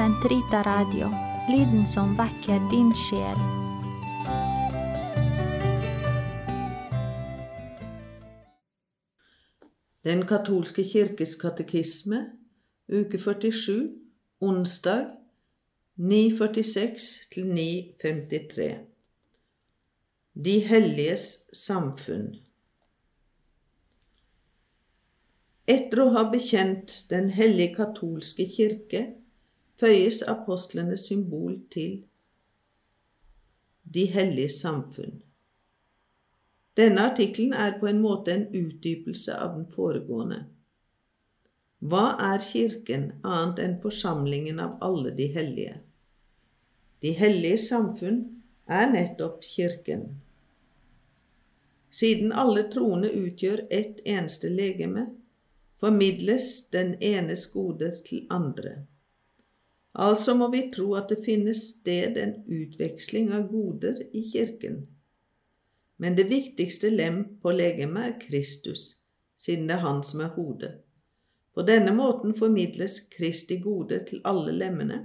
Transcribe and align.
Sentrita 0.00 0.62
Radio, 0.62 1.10
lyden 1.48 1.88
som 1.88 2.14
vekker 2.16 2.62
din 2.70 2.88
sjel. 2.96 3.40
Den 10.08 10.24
katolske 10.24 10.86
kirkes 10.88 11.36
katekisme, 11.36 12.22
uke 12.88 13.20
47, 13.20 13.90
onsdag 14.40 15.04
9.46 16.00 17.10
til 17.36 17.52
9.53. 17.52 18.72
De 20.32 20.58
helliges 20.72 21.30
samfunn. 21.52 22.38
Etter 25.68 26.06
å 26.08 26.12
ha 26.16 26.28
bekjent 26.32 27.02
Den 27.12 27.34
hellige 27.36 27.82
katolske 27.82 28.48
kirke 28.48 29.10
føyes 29.80 30.22
apostlenes 30.28 31.06
symbol 31.08 31.58
til 31.72 32.02
De 33.94 34.04
hellige 34.06 34.48
samfunn. 34.54 35.22
Denne 36.76 37.06
artikkelen 37.10 37.52
er 37.52 37.78
på 37.80 37.88
en 37.90 38.00
måte 38.00 38.34
en 38.34 38.44
utdypelse 38.54 39.34
av 39.34 39.56
den 39.56 39.64
foregående. 39.72 40.44
Hva 41.80 42.04
er 42.22 42.44
Kirken 42.44 43.06
annet 43.24 43.62
enn 43.64 43.78
forsamlingen 43.82 44.60
av 44.62 44.76
alle 44.84 45.14
de 45.16 45.26
hellige? 45.34 45.78
De 47.00 47.14
hellige 47.16 47.58
samfunn 47.64 48.20
er 48.68 48.92
nettopp 48.92 49.40
Kirken. 49.44 50.04
Siden 51.90 52.36
alle 52.36 52.68
troende 52.70 53.10
utgjør 53.10 53.64
ett 53.72 54.04
eneste 54.04 54.52
legeme, 54.52 55.08
formidles 55.80 56.68
den 56.70 56.94
enes 57.00 57.48
gode 57.50 57.90
til 58.06 58.28
andre. 58.30 58.82
Altså 59.92 60.34
må 60.38 60.50
vi 60.52 60.68
tro 60.74 60.92
at 60.94 61.10
det 61.10 61.24
finnes 61.24 61.62
sted 61.74 62.18
en 62.20 62.36
utveksling 62.46 63.32
av 63.34 63.48
goder 63.50 64.04
i 64.14 64.22
Kirken. 64.32 64.84
Men 66.00 66.16
det 66.16 66.28
viktigste 66.30 66.90
lem 66.90 67.24
på 67.42 67.52
legemet 67.52 68.06
er 68.06 68.20
Kristus, 68.20 69.02
siden 69.36 69.66
det 69.68 69.76
er 69.76 69.84
han 69.84 70.02
som 70.06 70.22
er 70.24 70.30
hodet. 70.36 70.72
På 71.54 71.64
denne 71.66 71.92
måten 71.92 72.36
formidles 72.38 73.00
Kristi 73.10 73.58
gode 73.60 73.98
til 74.08 74.22
alle 74.24 74.54
lemmene, 74.54 75.00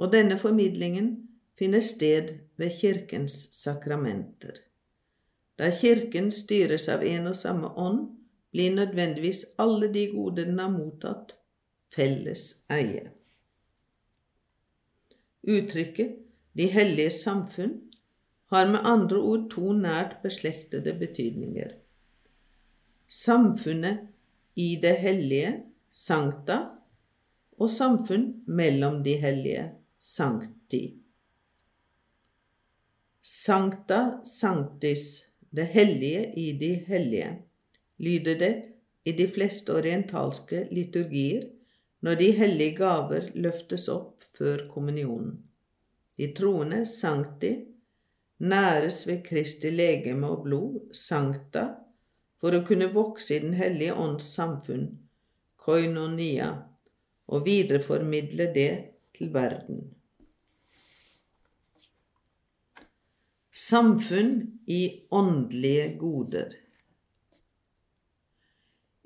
og 0.00 0.12
denne 0.12 0.38
formidlingen 0.40 1.10
finner 1.58 1.84
sted 1.84 2.32
ved 2.56 2.72
Kirkens 2.80 3.36
sakramenter. 3.56 4.62
Da 5.56 5.70
Kirken 5.72 6.30
styres 6.32 6.88
av 6.92 7.04
en 7.04 7.30
og 7.30 7.36
samme 7.36 7.70
ånd, 7.80 8.08
blir 8.52 8.74
nødvendigvis 8.74 9.44
alle 9.60 9.88
de 9.92 10.06
gode 10.12 10.44
den 10.44 10.58
har 10.60 10.72
mottatt, 10.72 11.36
felles 11.92 12.48
eie. 12.72 13.10
Uttrykket 15.46 16.16
De 16.56 16.66
hellige 16.72 17.10
samfunn 17.10 17.74
har 18.50 18.66
med 18.70 18.86
andre 18.88 19.18
ord 19.20 19.48
to 19.52 19.72
nært 19.76 20.18
beslektede 20.22 20.94
betydninger. 20.98 21.74
Samfunnet 23.06 24.06
i 24.56 24.74
det 24.82 24.94
hellige, 25.02 25.52
sankta, 25.90 26.58
og 27.56 27.70
samfunn 27.70 28.30
mellom 28.46 29.02
de 29.04 29.16
hellige, 29.20 29.66
sankti. 29.98 30.82
Sankta 33.20 34.00
sanctis, 34.24 35.26
det 35.50 35.66
hellige 35.72 36.32
i 36.36 36.52
de 36.58 36.72
hellige 36.88 37.30
lyder 37.98 38.38
det 38.38 38.54
i 39.04 39.12
de 39.12 39.28
fleste 39.30 39.74
orientalske 39.74 40.66
liturgier 40.70 41.46
når 42.06 42.20
de 42.20 42.26
hellige 42.38 42.76
gaver 42.78 43.32
løftes 43.34 43.88
opp 43.90 44.22
før 44.38 44.68
kommunionen. 44.70 45.40
De 46.16 46.28
troende, 46.36 46.84
sankti, 46.86 47.50
næres 48.38 49.00
ved 49.08 49.24
Kristi 49.26 49.72
legeme 49.74 50.28
og 50.30 50.44
blod, 50.44 50.76
sankta, 50.94 51.64
for 52.38 52.54
å 52.54 52.62
kunne 52.68 52.92
vokse 52.94 53.34
i 53.34 53.42
Den 53.42 53.58
hellige 53.58 53.96
ånds 53.98 54.28
samfunn, 54.36 54.86
koinonia, 55.58 56.52
og 57.26 57.42
videreformidle 57.48 58.52
det 58.54 58.70
til 59.18 59.34
verden. 59.34 59.82
Samfunn 63.50 64.60
i 64.70 65.08
åndelige 65.10 65.90
goder. 65.98 66.54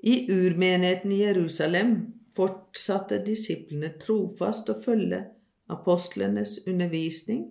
I 0.05 0.27
urmenigheten 0.29 1.11
i 1.11 1.23
Jerusalem 1.25 2.20
fortsatte 2.35 3.19
disiplene 3.25 3.91
trofast 4.01 4.69
å 4.71 4.77
følge 4.83 5.23
apostlenes 5.71 6.59
undervisning, 6.67 7.45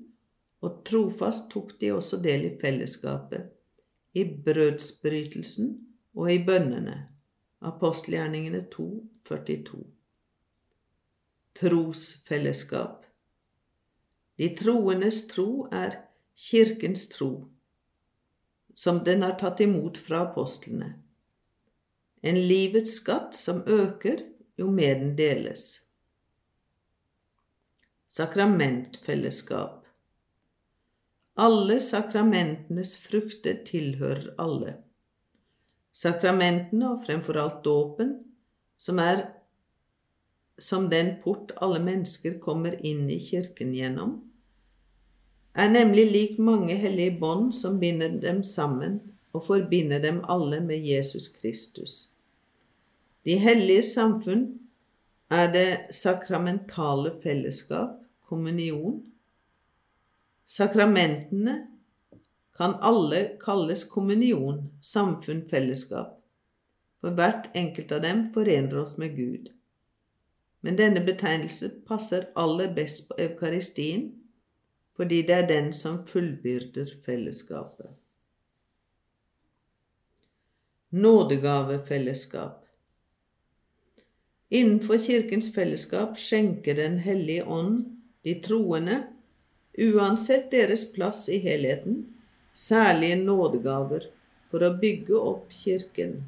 og 0.60 0.82
trofast 0.88 1.48
tok 1.52 1.72
de 1.80 1.92
også 1.96 2.18
del 2.20 2.46
i 2.50 2.52
fellesskapet, 2.60 3.46
i 4.12 4.24
brødsbrytelsen 4.46 5.70
og 6.18 6.32
i 6.32 6.38
bønnene. 6.44 6.96
Apostelgjerningene 7.64 8.64
2, 8.72 8.88
42. 9.28 9.80
Trosfellesskap. 11.60 13.04
De 14.40 14.48
troendes 14.56 15.26
tro 15.28 15.66
er 15.72 15.98
Kirkens 16.40 17.04
tro, 17.12 17.30
som 18.72 19.02
den 19.04 19.24
har 19.26 19.36
tatt 19.40 19.60
imot 19.60 20.00
fra 20.00 20.24
apostlene 20.30 20.94
en 22.20 22.36
livets 22.36 22.98
skatt 23.00 23.36
som 23.36 23.62
øker 23.66 24.22
jo 24.60 24.68
mer 24.70 24.98
den 25.00 25.16
deles. 25.18 25.80
Sakramentfellesskap 28.10 29.86
Alle 31.40 31.80
sakramentenes 31.80 32.96
frukter 33.00 33.60
tilhører 33.66 34.34
alle. 34.42 34.76
Sakramentene, 35.92 36.92
og 36.94 37.04
fremfor 37.06 37.38
alt 37.40 37.62
dåpen, 37.64 38.16
som 38.76 38.98
er 39.02 39.24
som 40.60 40.90
den 40.90 41.14
port 41.22 41.54
alle 41.56 41.80
mennesker 41.80 42.36
kommer 42.42 42.76
inn 42.84 43.06
i 43.10 43.18
kirken 43.22 43.72
gjennom, 43.74 44.18
er 45.56 45.70
nemlig 45.72 46.04
lik 46.12 46.38
mange 46.38 46.76
hellige 46.78 47.16
bånd 47.18 47.54
som 47.56 47.80
binder 47.80 48.12
dem 48.22 48.42
sammen 48.46 49.00
og 49.32 49.46
forbinder 49.46 50.02
dem 50.02 50.20
alle 50.28 50.60
med 50.60 50.84
Jesus 50.84 51.28
Kristus. 51.32 52.09
De 53.24 53.36
hellige 53.36 53.82
samfunn 53.82 54.46
er 55.30 55.50
det 55.52 55.94
sakramentale 55.94 57.12
fellesskap, 57.22 57.98
kommunion. 58.24 59.02
Sakramentene 60.46 61.56
kan 62.56 62.74
alle 62.80 63.36
kalles 63.42 63.84
kommunion, 63.84 64.70
samfunn, 64.82 65.42
fellesskap, 65.50 66.16
for 67.00 67.16
hvert 67.16 67.50
enkelt 67.56 67.92
av 67.92 68.02
dem 68.04 68.24
forener 68.34 68.80
oss 68.82 68.96
med 69.00 69.16
Gud. 69.16 69.50
Men 70.60 70.76
denne 70.80 71.00
betegnelse 71.04 71.70
passer 71.88 72.26
aller 72.36 72.72
best 72.76 73.06
på 73.08 73.16
eukaristien, 73.20 74.10
fordi 74.96 75.22
det 75.28 75.36
er 75.36 75.48
den 75.48 75.70
som 75.72 76.02
fullbyrder 76.06 76.96
fellesskapet. 77.04 77.92
Nådegavefellesskap 80.90 82.59
Innenfor 84.50 84.98
Kirkens 84.98 85.52
fellesskap 85.54 86.18
skjenker 86.18 86.74
Den 86.74 86.98
hellige 86.98 87.44
ånd 87.44 87.84
de 88.22 88.34
troende, 88.42 88.96
uansett 89.78 90.50
deres 90.50 90.82
plass 90.92 91.28
i 91.28 91.38
helheten, 91.38 92.02
særlige 92.52 93.20
nådegaver 93.22 94.08
for 94.50 94.66
å 94.66 94.72
bygge 94.82 95.16
opp 95.16 95.54
Kirken. 95.54 96.18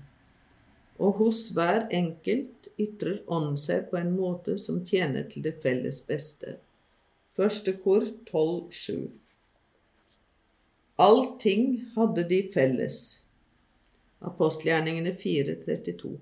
Og 1.03 1.19
hos 1.19 1.49
hver 1.57 1.89
enkelt 1.91 2.71
ytrer 2.79 3.19
Ånden 3.27 3.59
seg 3.59 3.89
på 3.91 3.99
en 3.99 4.15
måte 4.15 4.55
som 4.55 4.85
tjener 4.87 5.27
til 5.29 5.43
det 5.43 5.57
felles 5.65 5.99
beste. 6.07 6.61
Første 7.35 7.75
kor 7.83 8.07
12.7. 8.31 9.09
Allting 11.03 11.71
hadde 11.97 12.29
de 12.31 12.45
felles. 12.55 12.99
Apostelgjerningene 14.23 15.17
4.32. 15.19 16.21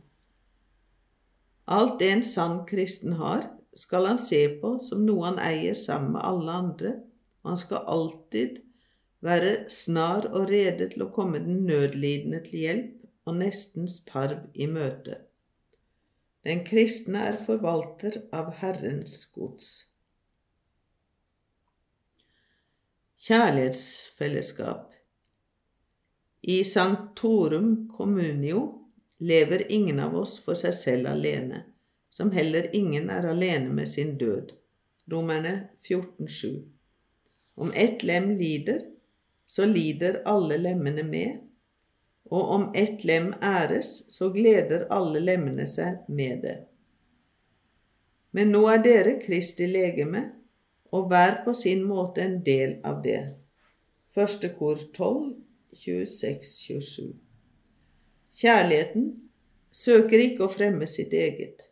Alt 1.70 2.00
det 2.00 2.10
en 2.10 2.24
sann 2.26 2.64
kristen 2.66 3.12
har, 3.20 3.46
skal 3.78 4.08
han 4.10 4.18
se 4.18 4.40
på 4.60 4.74
som 4.82 5.04
noe 5.06 5.28
han 5.28 5.38
eier 5.38 5.76
sammen 5.78 6.16
med 6.16 6.26
alle 6.26 6.56
andre, 6.64 6.94
og 7.42 7.52
han 7.52 7.60
skal 7.60 7.86
alltid 7.94 8.58
være 9.24 9.52
snar 9.70 10.26
og 10.32 10.48
rede 10.50 10.88
til 10.90 11.04
å 11.06 11.12
komme 11.14 11.38
den 11.44 11.62
nødlidende 11.68 12.40
til 12.46 12.64
hjelp 12.64 13.28
og 13.28 13.38
nestens 13.38 14.00
tarv 14.08 14.48
i 14.54 14.66
møte. 14.66 15.20
Den 16.42 16.64
kristne 16.64 17.22
er 17.30 17.38
forvalter 17.44 18.16
av 18.32 18.50
Herrens 18.62 19.14
gods. 19.34 19.68
Kjærlighetsfellesskap 23.20 24.94
I 26.48 26.62
Sanctorum 26.64 27.74
Communio 27.92 28.79
lever 29.20 29.72
ingen 29.72 30.00
av 30.00 30.16
oss 30.16 30.38
for 30.40 30.56
seg 30.58 30.74
selv 30.74 31.10
alene, 31.10 31.64
som 32.10 32.32
heller 32.32 32.70
ingen 32.76 33.10
er 33.12 33.28
alene 33.28 33.68
med 33.74 33.88
sin 33.88 34.16
død. 34.18 34.54
Romerne 35.10 35.68
14,7. 35.84 36.62
Om 37.54 37.72
ett 37.74 38.02
lem 38.02 38.30
lider, 38.38 38.80
så 39.46 39.66
lider 39.66 40.22
alle 40.24 40.56
lemmene 40.56 41.02
med, 41.02 41.38
og 42.30 42.50
om 42.54 42.66
ett 42.74 43.04
lem 43.04 43.32
æres, 43.42 44.04
så 44.08 44.30
gleder 44.32 44.86
alle 44.94 45.20
lemmene 45.20 45.66
seg 45.66 46.04
med 46.08 46.44
det. 46.46 46.56
Men 48.30 48.52
nå 48.54 48.62
er 48.70 48.84
dere 48.84 49.16
Kristi 49.20 49.66
legeme, 49.66 50.28
og 50.94 51.10
hver 51.10 51.42
på 51.44 51.54
sin 51.54 51.82
måte 51.86 52.22
en 52.22 52.38
del 52.46 52.78
av 52.86 53.02
det. 53.02 53.20
Første 54.14 54.52
kor 54.56 54.78
12, 54.94 55.34
26-27. 55.84 57.29
Kjærligheten 58.34 59.08
søker 59.74 60.22
ikke 60.22 60.46
å 60.46 60.52
fremme 60.52 60.86
sitt 60.90 61.14
eget. 61.16 61.66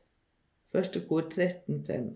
Første 0.75 1.05
kor 1.09 1.29
13, 1.31 1.85
5. 1.87 2.09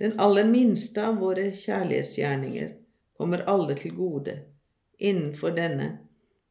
Den 0.00 0.16
aller 0.22 0.46
minste 0.48 1.04
av 1.04 1.18
våre 1.20 1.50
kjærlighetsgjerninger 1.52 2.72
kommer 3.20 3.44
alle 3.50 3.76
til 3.76 3.96
gode 3.98 4.38
innenfor 4.98 5.52
denne 5.56 5.90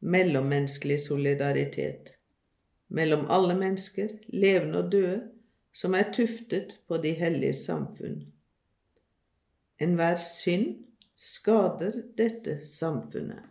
mellommenneskelig 0.00 1.00
solidaritet 1.02 2.14
mellom 2.90 3.26
alle 3.30 3.54
mennesker, 3.54 4.08
levende 4.28 4.82
og 4.82 4.92
døde, 4.92 5.18
som 5.72 5.94
er 5.94 6.10
tuftet 6.14 6.78
på 6.88 6.98
de 6.98 7.12
hellige 7.14 7.54
samfunn. 7.54 8.24
Enhver 9.80 10.18
synd 10.18 10.80
skader 11.16 12.00
dette 12.18 12.58
samfunnet. 12.66 13.46